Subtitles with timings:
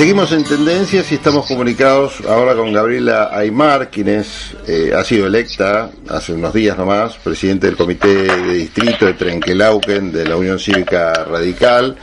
[0.00, 5.26] Seguimos en tendencias y estamos comunicados ahora con Gabriela Aymar, quien es, eh, ha sido
[5.26, 10.58] electa hace unos días nomás, presidente del Comité de Distrito de Trenquelauquen de la Unión
[10.58, 11.96] Cívica Radical.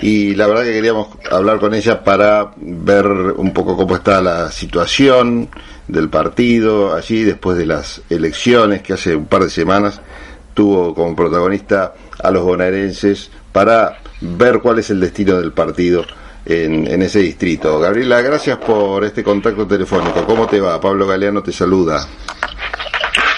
[0.00, 4.50] Y la verdad que queríamos hablar con ella para ver un poco cómo está la
[4.50, 5.50] situación
[5.88, 10.00] del partido allí después de las elecciones que hace un par de semanas
[10.54, 16.06] tuvo como protagonista a los bonaerenses para ver cuál es el destino del partido
[16.46, 17.78] en, ese distrito.
[17.78, 20.24] Gabriela, gracias por este contacto telefónico.
[20.24, 20.80] ¿Cómo te va?
[20.80, 22.06] Pablo Galeano te saluda.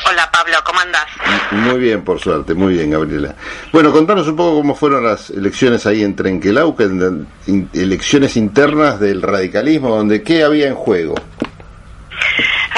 [0.06, 1.06] Hola Pablo, ¿cómo andás?
[1.50, 3.34] Muy bien, por suerte, muy bien, Gabriela.
[3.72, 7.26] Bueno, contanos un poco cómo fueron las elecciones ahí en Trenquelauquen,
[7.72, 11.14] elecciones internas del radicalismo, donde qué había en juego.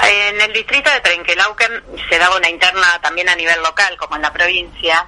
[0.08, 4.22] En el distrito de Trenquelauquen se daba una interna también a nivel local, como en
[4.22, 5.06] la provincia,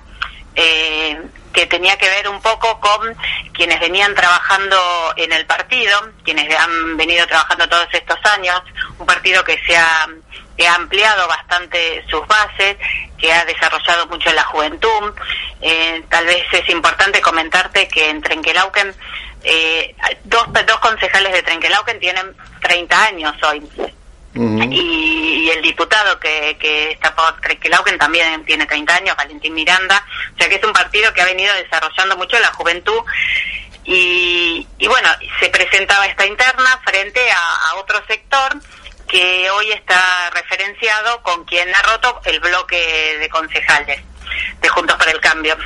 [0.60, 1.22] eh,
[1.52, 3.16] que tenía que ver un poco con
[3.52, 4.76] quienes venían trabajando
[5.16, 8.60] en el partido, quienes han venido trabajando todos estos años,
[8.98, 10.08] un partido que se ha,
[10.74, 12.76] ampliado bastante sus bases,
[13.16, 15.14] que ha desarrollado mucho la juventud.
[15.60, 18.92] Eh, tal vez es importante comentarte que en Trenquelauquen,
[19.44, 23.62] eh, dos, dos concejales de Trenquelauquen tienen 30 años hoy
[24.34, 25.07] y,
[25.50, 30.48] el diputado que, que está por Trenquelauquen también tiene 30 años, Valentín Miranda, o sea
[30.48, 33.02] que es un partido que ha venido desarrollando mucho la juventud
[33.90, 35.08] y, bueno,
[35.40, 38.54] se presentaba esta interna frente a, otro sector
[39.06, 44.02] que hoy está referenciado con quien ha roto el bloque de concejales
[44.60, 45.56] de Juntos por el Cambio.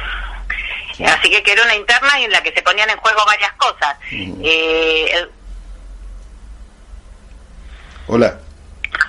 [1.04, 3.96] Así que era una interna en la que se ponían en juego varias cosas.
[4.12, 5.26] eh,
[8.06, 8.38] Hola.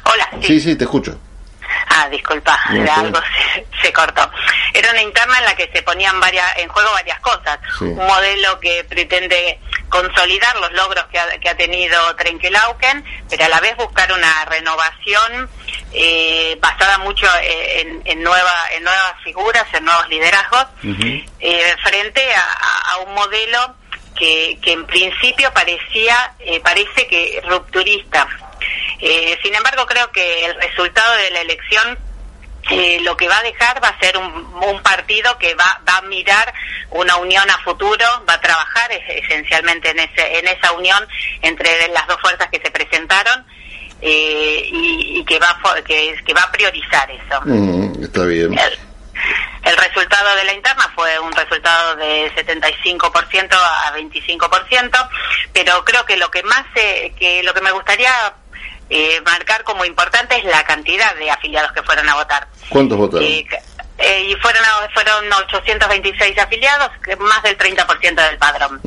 [0.04, 0.60] Hola, sí.
[0.60, 1.18] Sí, te escucho.
[1.88, 2.60] Ah, disculpa,
[2.96, 3.20] algo
[3.82, 4.30] se, cortó.
[4.74, 7.60] Era una interna en la que se ponían varias, en juego varias cosas.
[7.82, 9.60] Un modelo que pretende
[9.90, 14.46] consolidar los logros que ha, que ha tenido Trenkelauken, pero a la vez buscar una
[14.46, 15.48] renovación
[15.94, 20.66] eh, basada mucho en, en, nueva, en nuevas figuras, en nuevos liderazgos,
[21.40, 23.76] eh, frente a, un modelo
[24.16, 28.28] que, que en principio parecía, eh, parece que rupturista
[29.06, 31.98] eh, sin embargo, creo que el resultado de la elección
[32.70, 36.02] eh, lo que va a dejar va a ser un, partido que va, va, a
[36.04, 36.54] mirar
[36.90, 41.06] una unión a futuro, va a trabajar esencialmente en, ese, en esa unión
[41.42, 43.46] entre las dos fuerzas que se presentaron
[44.02, 48.02] eh, y, que va que, que, va a priorizar eso.
[48.02, 48.58] está bien.
[48.58, 55.10] El, resultado de la interna fue un resultado de 75% a 25%,
[55.52, 58.34] pero creo que lo que más que lo que me gustaría
[58.96, 62.48] eh, marcar como importante es la cantidad de afiliados que fueron a votar.
[62.70, 63.28] ¿Cuántos votaron?
[63.28, 63.44] Eh,
[63.98, 64.62] eh, y fueron
[64.94, 68.80] fueron 826 afiliados, más del 30% del padrón.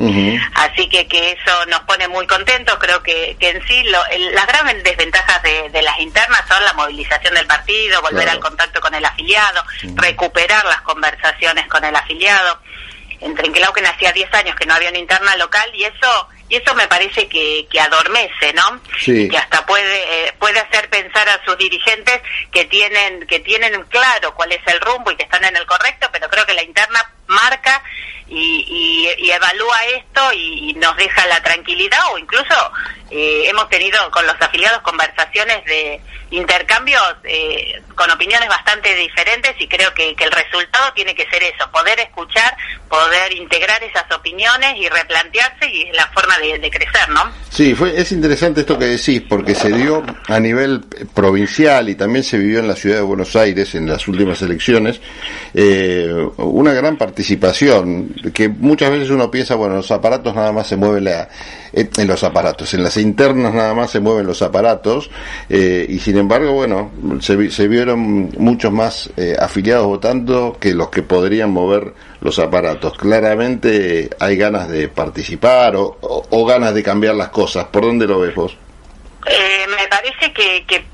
[0.55, 2.77] Así que que eso nos pone muy contentos.
[2.79, 3.99] Creo que, que en sí lo,
[4.31, 8.79] las grandes desventajas de, de, las internas son la movilización del partido, volver al contacto
[8.79, 9.61] con el afiliado,
[9.95, 12.61] recuperar las conversaciones con el afiliado.
[13.19, 16.73] En Trenquelauquen hacía 10 años que no había una interna local y eso y eso
[16.75, 18.81] me parece que, que adormece, ¿no?
[18.99, 19.27] Sí.
[19.29, 22.21] Que hasta puede eh, puede hacer pensar a sus dirigentes
[22.51, 26.09] que tienen que tienen claro cuál es el rumbo y que están en el correcto,
[26.11, 27.83] pero creo que la interna marca
[28.29, 32.71] y, y, evalúa esto y, nos deja la tranquilidad o incluso
[33.09, 36.01] eh, hemos tenido con los afiliados conversaciones de
[36.31, 41.41] intercambios eh, con opiniones bastante diferentes y creo que, que, el resultado tiene que ser
[41.43, 42.55] eso, poder escuchar,
[42.89, 47.31] poder integrar esas opiniones y replantearse y es la forma de, crecer, ¿no?
[47.49, 50.81] Sí, fue, es interesante esto que decís porque se dio a nivel
[51.13, 54.99] provincial y también se vivió en la ciudad de Buenos Aires en las últimas elecciones
[55.53, 60.75] eh, una gran participación que muchas veces uno piensa, bueno, los aparatos nada más se
[60.75, 61.29] mueven la,
[61.73, 65.09] eh, en los aparatos, en las internas nada más se mueven los aparatos
[65.49, 66.91] eh, y sin embargo, bueno,
[67.21, 72.97] se, se vieron muchos más eh, afiliados votando que los que podrían mover los aparatos.
[72.97, 77.65] Claramente hay ganas de participar o, ganas de cambiar las cosas.
[77.65, 78.57] ¿Por dónde lo ves vos?
[79.67, 80.85] me parece que, que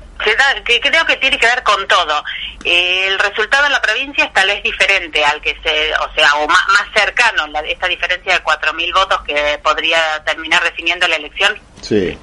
[0.64, 2.24] que creo que tiene que ver con todo.
[2.64, 6.34] Eh, el resultado en la provincia es tal vez diferente al que se, o sea,
[6.36, 11.16] o más, más cercano, la, esta diferencia de 4.000 votos que podría terminar definiendo la
[11.16, 11.58] elección.
[11.84, 12.18] Sí.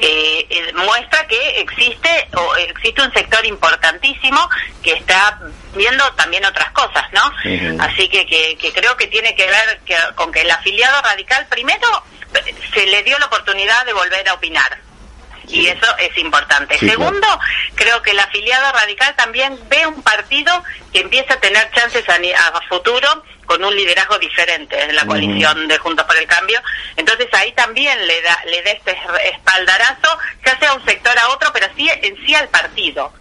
[0.00, 4.48] Eh, eh, muestra que existe o existe un sector importantísimo
[4.82, 5.40] que está
[5.74, 7.82] viendo también otras cosas, ¿no?
[7.82, 11.46] Así que, que, que, creo que tiene que ver que, con que el afiliado radical
[11.50, 12.04] primero
[12.72, 14.78] se le dio la oportunidad de volver a opinar
[15.50, 16.78] y eso es importante.
[16.78, 17.26] Segundo,
[17.74, 20.62] creo que el afiliado radical también ve un partido
[20.92, 25.66] que empieza a tener chances a, a futuro con un liderazgo diferente en la coalición
[25.66, 26.60] de Juntos por el Cambio.
[26.96, 28.96] Entonces ahí también le da, le da este
[29.34, 33.12] espaldarazo, ya sea un sector a otro, pero sí en sí al partido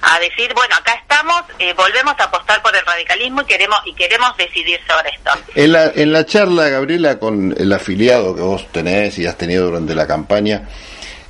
[0.00, 3.94] a decir, bueno, acá estamos, eh, volvemos a apostar por el radicalismo y queremos y
[3.94, 5.30] queremos decidir sobre esto.
[5.54, 9.66] En la, en la charla, Gabriela, con el afiliado que vos tenés y has tenido
[9.66, 10.68] durante la campaña,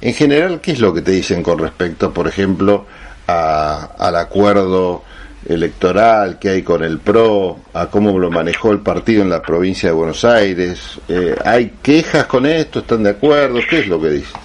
[0.00, 2.86] en general, ¿qué es lo que te dicen con respecto, por ejemplo,
[3.26, 5.04] a, al acuerdo
[5.48, 9.88] electoral que hay con el PRO, a cómo lo manejó el partido en la provincia
[9.88, 11.00] de Buenos Aires?
[11.08, 12.80] Eh, ¿Hay quejas con esto?
[12.80, 13.60] ¿Están de acuerdo?
[13.68, 14.40] ¿Qué es lo que dicen?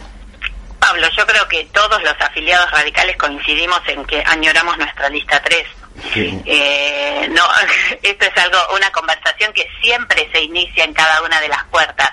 [0.80, 5.64] Pablo, yo creo que todos los afiliados radicales coincidimos en que añoramos nuestra lista 3.
[6.16, 7.44] Eh, no,
[8.02, 12.12] esto es algo, una conversación que siempre se inicia en cada una de las puertas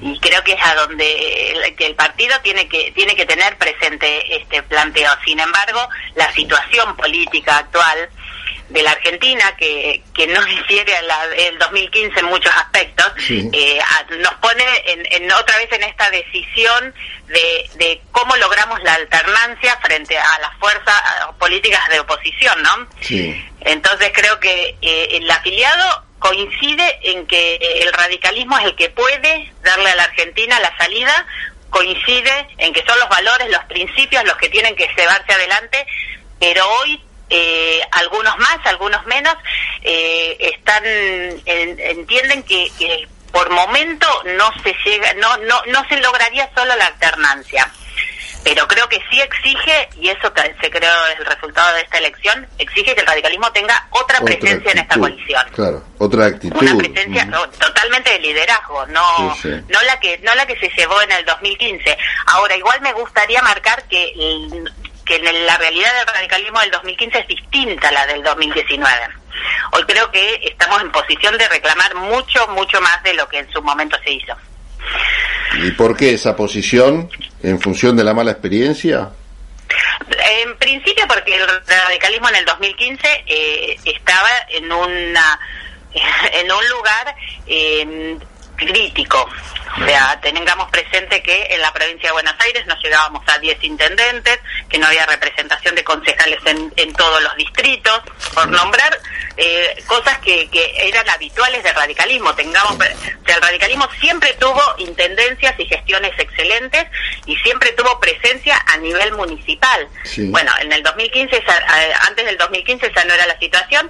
[0.00, 0.12] mm.
[0.12, 3.56] y creo que es a donde el, que el partido tiene que tiene que tener
[3.58, 5.10] presente este planteo.
[5.24, 8.08] Sin embargo, la situación política actual
[8.68, 13.78] de la Argentina, que, que no difiere a la del 2015 en muchos aspectos, eh,
[14.18, 16.94] nos pone en, otra vez en esta decisión
[17.26, 21.02] de, de cómo logramos la alternancia frente a las fuerzas
[21.38, 22.88] políticas de oposición, ¿no?
[23.60, 29.52] Entonces creo que eh, el afiliado coincide en que el radicalismo es el que puede
[29.62, 31.26] darle a la Argentina la salida,
[31.70, 35.86] coincide en que son los valores, los principios los que tienen que llevarse adelante,
[36.40, 37.00] pero hoy
[37.30, 39.34] eh, algunos más, algunos menos,
[39.82, 40.84] eh, están
[41.44, 42.70] entienden que,
[43.32, 47.70] por momento no se llega, no, no, no se lograría solo la alternancia.
[48.44, 52.94] Pero creo que sí exige, y eso se creó el resultado de esta elección, exige
[52.94, 55.46] que el radicalismo tenga otra, presencia en esta coalición.
[55.52, 56.56] Claro, otra actitud.
[56.62, 57.28] Una presencia
[57.58, 61.98] totalmente de liderazgo, no, no la que, no la que se llevó en el 2015.
[62.26, 64.14] Ahora, igual me gustaría marcar que
[65.08, 69.08] que la realidad del radicalismo del 2015 es distinta a la del 2019.
[69.72, 73.50] Hoy creo que estamos en posición de reclamar mucho, mucho más de lo que en
[73.50, 74.34] su momento se hizo.
[75.62, 77.10] ¿Y por qué esa posición?
[77.42, 79.10] ¿En función de la mala experiencia?
[80.42, 85.40] En principio porque el radicalismo en el 2015 eh, estaba en una
[86.32, 87.16] en un lugar
[87.46, 88.18] eh,
[88.58, 89.28] crítico.
[89.80, 93.62] O sea, tengamos presente que en la provincia de Buenos Aires no llegábamos a 10
[93.62, 98.00] intendentes, que no había representación de concejales en, en todos los distritos,
[98.34, 98.98] por nombrar
[99.36, 102.34] eh, cosas que, que, eran habituales del radicalismo.
[102.34, 102.78] Tengamos, o
[103.26, 106.86] sea, el radicalismo siempre tuvo intendencias y gestiones excelentes
[107.26, 109.88] y siempre tuvo presencia a nivel municipal.
[110.30, 111.42] Bueno, en el 2015, eh,
[112.08, 113.88] antes del 2015 esa no era la situación,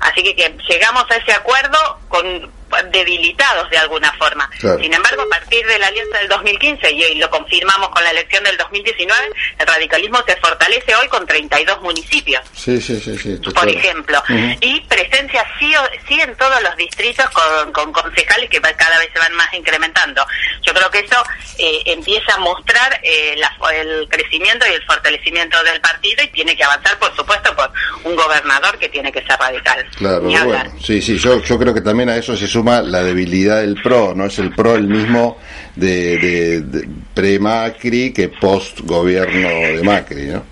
[0.00, 4.48] así que, que llegamos a ese acuerdo con debilitados de alguna forma.
[4.58, 8.44] Sin embargo, a partir de la alianza del 2015 y, lo confirmamos con la elección
[8.44, 12.42] del 2019, el radicalismo se fortalece hoy con 32 municipios.
[12.54, 14.22] Sí, sí, sí, por ejemplo.
[14.60, 15.72] Y presencia sí,
[16.08, 17.26] sí en todos los distritos
[17.72, 20.24] con, concejales que cada vez se van más incrementando.
[20.62, 21.22] Yo creo que eso
[21.58, 23.36] eh, empieza a mostrar eh,
[23.74, 27.70] el crecimiento y el fortalecimiento del partido y tiene que avanzar, por supuesto, por
[28.04, 29.86] un gobernador que tiene que ser radical.
[29.96, 33.60] Claro, bueno, sí, sí, yo, yo creo que también a eso se suma la debilidad
[33.60, 35.38] del PRO, no es el PRO el mismo
[35.76, 40.44] de, pre-Macri que post-gobierno de Macri, ¿no?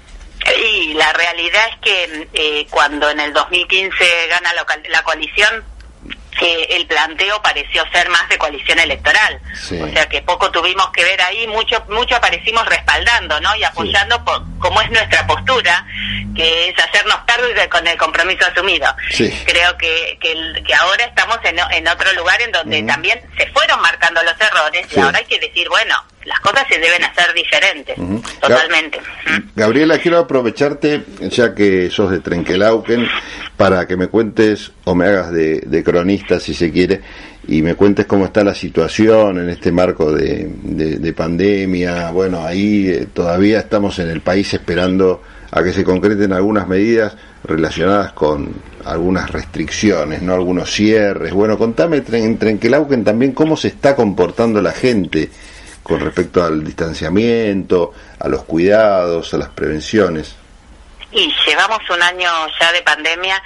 [0.62, 5.65] Y la realidad es que eh, cuando en el 2015 gana la, la coalición,
[6.41, 9.39] que el planteo pareció ser más de coalición electoral.
[9.53, 13.55] O sea que poco tuvimos que ver ahí, mucho mucho aparecimos respaldando, ¿no?
[13.56, 15.87] Y apoyando por, como es nuestra postura,
[16.35, 18.87] que es hacernos cargo con el compromiso asumido.
[19.44, 24.23] Creo que, que, ahora estamos en, en, otro lugar en donde también se fueron marcando
[24.23, 25.94] los errores y ahora hay que decir, bueno,
[26.25, 27.97] las cosas se deben hacer diferentes,
[28.41, 29.01] totalmente.
[29.55, 33.09] Gabriela, quiero aprovecharte, ya que sos de Trenquelauquen,
[33.60, 37.02] para que me cuentes o me hagas de, cronista, si se quiere,
[37.46, 42.10] y me cuentes cómo está la situación en este marco de, pandemia.
[42.10, 47.14] Bueno, ahí eh, todavía estamos en el país esperando a que se concreten algunas medidas
[47.44, 48.48] relacionadas con
[48.86, 51.34] algunas restricciones, no algunos cierres.
[51.34, 55.29] Bueno, contame en Trenquelauquen también cómo se está comportando la gente
[55.82, 60.40] con respecto al distanciamiento, a los cuidados, a las prevenciones.
[61.12, 63.43] Y llevamos un año ya de pandemia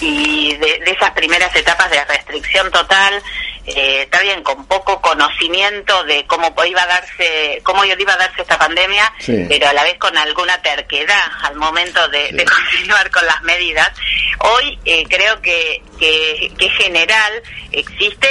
[0.00, 3.22] y de, esas primeras etapas de restricción total,
[3.66, 8.42] eh, está bien, con poco conocimiento de cómo iba a darse, cómo iba a darse
[8.42, 9.12] esta pandemia,
[9.48, 12.28] pero a la vez con alguna terquedad al momento de,
[12.70, 13.90] continuar con las medidas.
[14.38, 17.42] Hoy eh, creo que, que, que, general
[17.72, 18.28] existe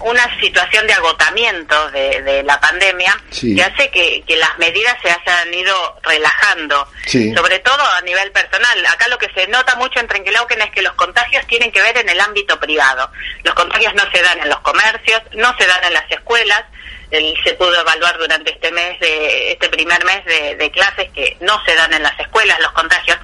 [0.00, 5.54] una situación de agotamiento de, la pandemia que hace que, que, las medidas se hayan
[5.54, 8.86] ido relajando, sobre todo a nivel personal.
[8.86, 11.96] Acá lo que se nota mucho en Trenquelauquen es que los contagios tienen que ver
[11.98, 13.10] en el ámbito privado.
[13.44, 16.64] Los contagios no se dan en los comercios, no se dan en las escuelas.
[17.10, 21.74] se pudo evaluar durante este mes, de, este primer mes de, clases, que no se
[21.76, 23.18] dan en las escuelas los contagios,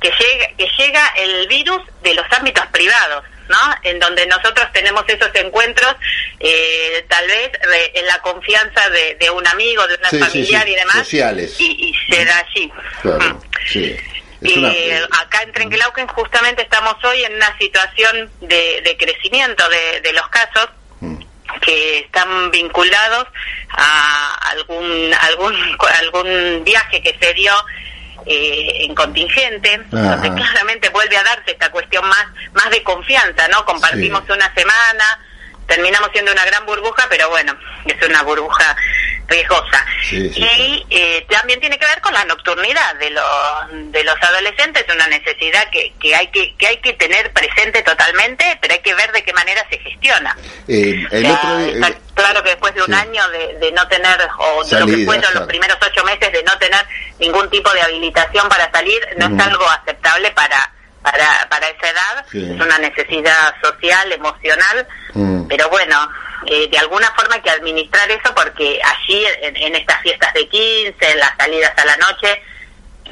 [0.00, 3.24] que llega, que llega el virus de los ámbitos privados.
[3.48, 3.58] ¿no?
[3.82, 5.94] En donde nosotros tenemos esos encuentros,
[6.40, 7.50] eh, tal vez
[7.92, 11.54] en la confianza de, un amigo, de una familiar y demás, Sociales.
[11.58, 12.72] Y, se da allí.
[14.42, 14.64] Y
[15.20, 19.64] acá en Trenquelauquen justamente estamos hoy en una situación de, crecimiento
[20.02, 20.68] de, los casos
[21.00, 21.16] mm.
[21.60, 23.26] que están vinculados
[23.70, 25.54] a algún algún
[26.00, 27.52] algún viaje que se dio
[28.26, 33.64] eh, en contingente, donde claramente vuelve a darse esta cuestión más más de confianza, ¿no?
[33.64, 35.20] Compartimos una semana,
[35.66, 37.56] terminamos siendo una gran burbuja, pero bueno,
[37.86, 38.76] es una burbuja
[39.32, 39.84] riesgosa.
[40.10, 43.24] y eh, también tiene que ver con la nocturnidad de los,
[43.92, 48.58] de los adolescentes, una necesidad que, que, hay que, que hay que tener presente totalmente,
[48.60, 50.36] pero hay que ver de qué manera se gestiona.
[50.68, 51.36] Eh, eh,
[52.14, 55.46] claro que después de un año de, no tener, o de lo que fueron los
[55.46, 56.84] primeros ocho meses de no tener
[57.18, 62.26] ningún tipo de habilitación para salir, no es algo aceptable para para, para esa edad,
[62.32, 65.46] es una necesidad social, emocional, mm.
[65.48, 65.96] pero bueno,
[66.46, 70.94] eh, de alguna forma hay que administrar eso porque allí en, estas fiestas de 15,
[71.00, 72.42] en las salidas a la noche,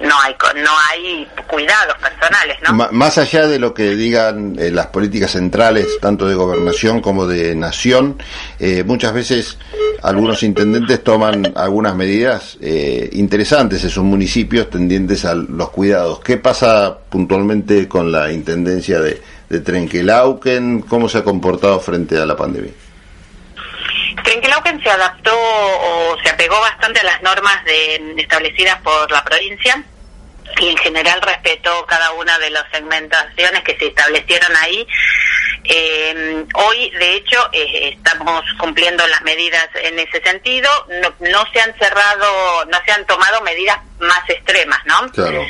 [0.01, 2.89] no hay no hay cuidados personales, ¿no?
[2.93, 7.55] más allá de lo que digan eh, las políticas centrales, tanto de gobernación como de
[7.55, 8.17] nación,
[8.59, 9.59] eh, muchas veces
[10.03, 12.57] algunos intendentes toman algunas medidas
[13.13, 16.21] interesantes en sus municipios tendientes a los cuidados.
[16.21, 19.21] ¿Qué pasa puntualmente con la intendencia de,
[19.51, 20.83] de Trenquelauquen?
[20.83, 22.73] ¿Cómo se ha comportado frente a la pandemia?
[24.83, 29.83] Se adaptó o se apegó bastante a las normas de, establecidas por la provincia
[30.59, 34.87] y en general respetó cada una de las segmentaciones que se establecieron ahí.
[35.65, 40.71] Eh, hoy, de hecho, eh, estamos cumpliendo las medidas en ese sentido.
[41.03, 45.11] No, no se han cerrado, no se han tomado medidas más extremas, ¿no?
[45.13, 45.45] Claro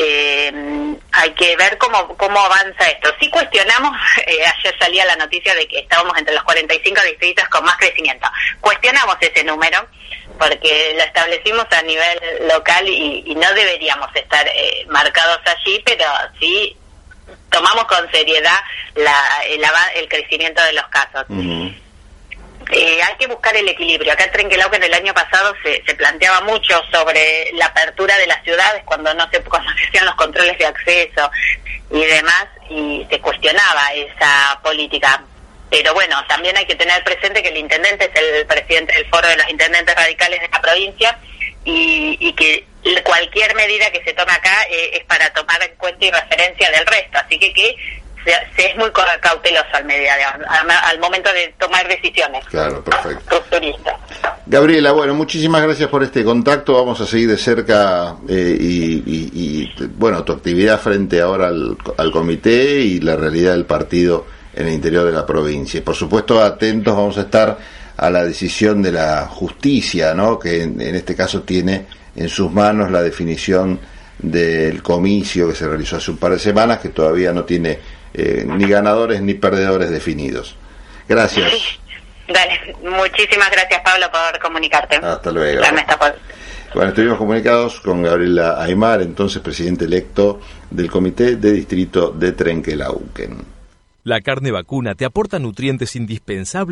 [0.00, 3.10] eh, hay que ver cómo, cómo avanza esto.
[3.20, 7.64] Si cuestionamos, eh, ayer salía la noticia de que estábamos entre los 45 distritos con
[7.64, 8.28] más crecimiento.
[8.60, 9.86] Cuestionamos ese número
[10.38, 12.20] porque lo establecimos a nivel
[12.52, 16.04] local y, no deberíamos estar eh, marcados allí, pero
[16.38, 16.76] sí
[17.50, 18.58] tomamos con seriedad
[18.94, 19.42] la,
[19.94, 21.24] el, crecimiento de los casos.
[22.70, 24.12] Eh, hay que buscar el equilibrio.
[24.12, 28.82] Acá en Trenquelauquen el año pasado se, planteaba mucho sobre la apertura de las ciudades
[28.84, 31.30] cuando no se, cuando se los controles de acceso
[31.90, 35.22] y demás, y se cuestionaba esa política.
[35.70, 39.28] Pero bueno, también hay que tener presente que el intendente es el presidente del foro
[39.28, 41.18] de los intendentes radicales de la provincia
[41.64, 42.66] y, y que
[43.04, 46.86] cualquier medida que se tome acá eh, es para tomar en cuenta y referencia del
[46.86, 47.18] resto.
[47.18, 47.74] Así que que
[48.24, 50.12] se, es muy cauteloso al, media,
[50.84, 52.44] al, momento de tomar decisiones.
[52.46, 53.42] Claro, perfecto.
[54.46, 56.74] Gabriela, bueno, muchísimas gracias por este contacto.
[56.74, 62.80] Vamos a seguir de cerca eh, y, bueno, tu actividad frente ahora al, al comité
[62.80, 65.84] y la realidad del partido en el interior de la provincia.
[65.84, 67.58] Por supuesto, atentos vamos a estar
[67.96, 70.38] a la decisión de la justicia, ¿no?
[70.38, 73.78] que en, en este caso tiene en sus manos la definición
[74.18, 77.78] del comicio que se realizó hace un par de semanas, que todavía no tiene
[78.14, 80.56] eh, ni ganadores ni perdedores definidos.
[81.08, 81.78] Gracias.
[82.28, 84.96] Dale, muchísimas gracias Pablo por comunicarte.
[84.96, 85.62] Hasta luego.
[86.74, 93.58] Bueno, estuvimos comunicados con Gabriela Aymar, entonces presidente electo del Comité de Distrito de Trenquelauquen.
[94.04, 96.66] La carne vacuna te aporta nutrientes indispensables